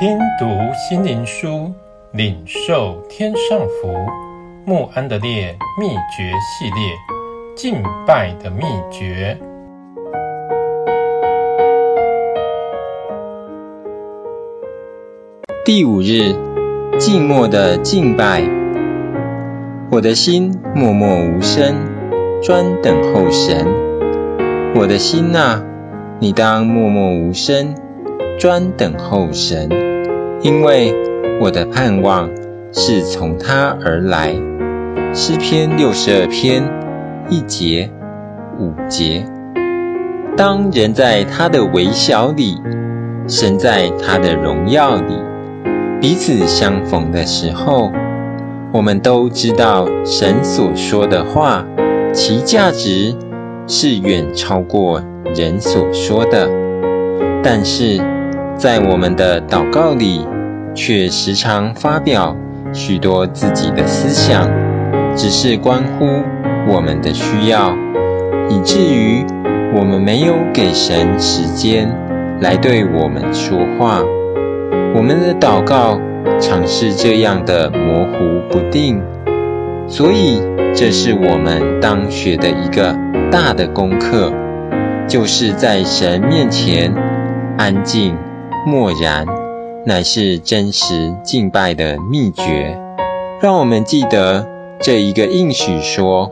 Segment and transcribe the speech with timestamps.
[0.00, 1.72] 听读心灵书，
[2.12, 3.92] 领受天上福。
[4.64, 6.94] 慕安德烈秘诀系列，
[7.56, 8.62] 敬拜的秘
[8.92, 9.36] 诀。
[15.64, 16.36] 第五日，
[17.00, 18.44] 静默的敬拜。
[19.90, 21.74] 我的心默默无声，
[22.40, 23.66] 专等候神。
[24.76, 25.60] 我的心哪，
[26.20, 27.74] 你当默默无声，
[28.38, 29.68] 专等候神，
[30.40, 30.94] 因为
[31.40, 32.30] 我的盼望
[32.72, 34.34] 是从他而来。
[35.12, 36.62] 诗篇六十二篇
[37.28, 37.90] 一节、
[38.58, 39.24] 五节。
[40.36, 42.56] 当人在他的微笑里，
[43.26, 45.18] 神在他的荣耀里，
[46.00, 47.90] 彼此相逢的时候，
[48.72, 51.66] 我们都知道神所说的话，
[52.12, 53.16] 其价值
[53.66, 55.02] 是远超过
[55.34, 56.48] 人所说的，
[57.42, 57.98] 但是，
[58.58, 60.26] 在我们的祷告里，
[60.74, 62.36] 却时常发表
[62.72, 64.50] 许多自己的思想，
[65.14, 66.04] 只是关乎
[66.66, 67.72] 我们的需要，
[68.50, 69.24] 以至于
[69.72, 71.88] 我们没有给神时间
[72.40, 74.02] 来对我们说话。
[74.92, 76.00] 我们的祷告
[76.40, 79.00] 常是这样的模糊不定，
[79.86, 80.42] 所以
[80.74, 82.98] 这是我们当学的一个
[83.30, 84.32] 大的功课，
[85.06, 86.92] 就是在神面前
[87.56, 88.16] 安静。
[88.68, 89.26] 默然，
[89.86, 92.78] 乃是真实敬拜的秘诀。
[93.40, 94.46] 让我们记得
[94.78, 96.30] 这一个应许说：“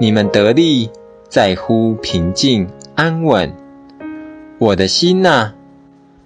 [0.00, 0.90] 你们得力
[1.28, 3.52] 在乎平静安稳。”
[4.58, 5.52] 我的心呐，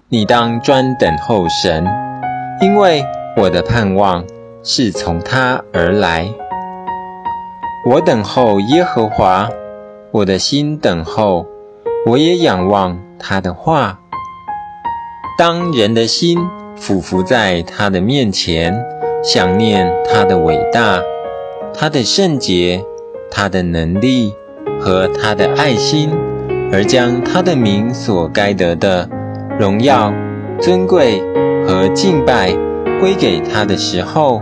[0.09, 1.87] 你当专等候神，
[2.63, 3.05] 因为
[3.37, 4.25] 我的盼望
[4.63, 6.33] 是从他而来。
[7.85, 9.51] 我等候耶和华，
[10.13, 11.47] 我的心等候，
[12.07, 14.01] 我也仰望他的话。
[15.39, 16.39] 当人的心
[16.77, 18.75] 俯伏在他的面前，
[19.23, 21.03] 想念他的伟大、
[21.75, 22.83] 他的圣洁、
[23.31, 24.33] 他的能力
[24.81, 26.11] 和他的爱心，
[26.73, 29.11] 而将他的名所该得的
[29.61, 30.11] 荣耀、
[30.59, 31.21] 尊贵
[31.67, 32.57] 和敬拜
[32.99, 34.41] 归给他的时候，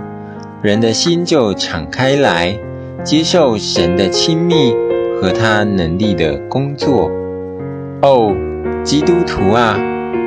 [0.63, 2.57] 人的心就敞开来，
[3.03, 4.73] 接受神的亲密
[5.21, 7.11] 和他能力的工作。
[8.03, 8.33] 哦，
[8.85, 9.77] 基督徒啊！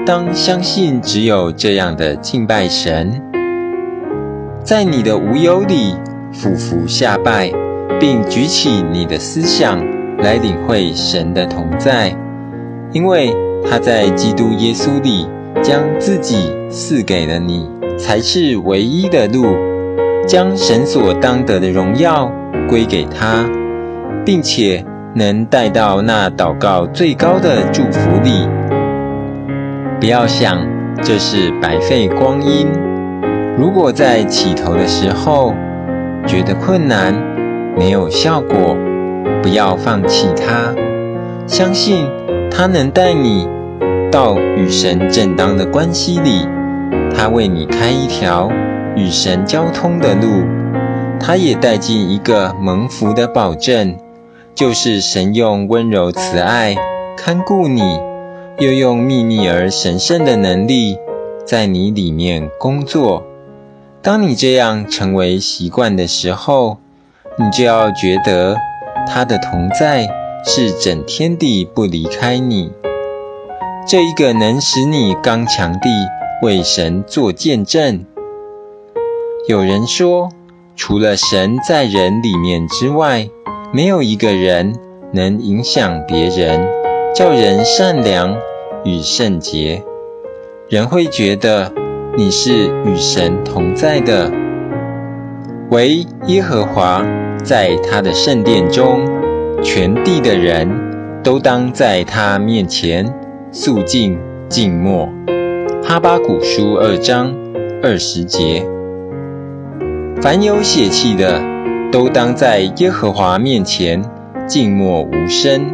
[0.07, 3.22] 当相信，只有这样的敬拜神，
[4.63, 5.97] 在你的无忧里
[6.31, 7.51] 俯伏下拜，
[8.00, 9.78] 并举起你的思想
[10.19, 12.16] 来领会神的同在，
[12.94, 13.35] 因为
[13.69, 15.28] 他在基督耶稣里
[15.62, 17.69] 将自己赐给了你，
[18.00, 19.46] 才是唯一的路，
[20.25, 22.31] 将神所当得的荣耀
[22.69, 23.44] 归给他，
[24.25, 28.47] 并且能带到那祷告最高的祝福里。
[30.00, 30.59] 不要想
[31.02, 32.68] 这是白费光阴。
[33.58, 35.56] 如果在起头的时候
[36.28, 37.16] 觉得困难，
[37.75, 38.78] 没有效果，
[39.41, 40.75] 不要放弃它。
[41.47, 42.06] 相信
[42.52, 43.50] 它能带你
[44.12, 46.47] 到与神正当的关系里，
[47.16, 48.52] 它为你开一条
[48.96, 50.46] 与神交通的路，
[51.19, 53.97] 它也带进一个蒙福的保证，
[54.53, 56.75] 就是神用温柔慈爱
[57.18, 58.00] 看顾你。
[58.59, 60.97] 又用秘密而神圣的能力
[61.45, 63.23] 在你里面工作。
[64.01, 66.78] 当你这样成为习惯的时候，
[67.38, 68.57] 你就要觉得
[69.06, 70.09] 他的同在
[70.44, 72.72] 是整天地不离开你。
[73.88, 75.90] 这一个能使你刚强地
[76.41, 78.06] 为神做见证。
[79.47, 80.29] 有人说，
[80.75, 83.29] 除了神在人里面之外，
[83.72, 84.79] 没有一个人
[85.13, 86.77] 能影响别人。
[87.17, 88.38] 叫人善良
[88.83, 89.83] 与圣洁，
[90.69, 91.73] 人会觉得
[92.16, 94.31] 你是与神同在的。
[95.72, 97.03] 唯耶和华
[97.44, 99.01] 在他的圣殿中，
[99.64, 100.69] 全地的人
[101.23, 103.11] 都当在他面前
[103.52, 105.09] 肃静静默。
[105.84, 107.35] 哈巴谷书二章
[107.81, 108.63] 二十节。
[110.22, 111.41] 凡有血气的，
[111.91, 114.05] 都当在耶和华面前
[114.46, 115.73] 静默无声。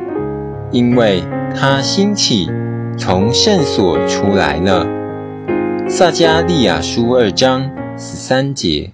[0.74, 1.24] 因为
[1.56, 2.50] 他兴起，
[2.98, 4.88] 从圣所出来了。
[5.88, 8.92] 撒迦利亚书二章十三节。